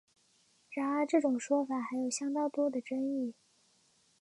[0.71, 3.35] 然而这种说法还有相当多的争议。